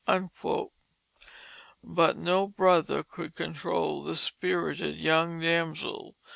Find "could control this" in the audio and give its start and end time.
3.03-4.21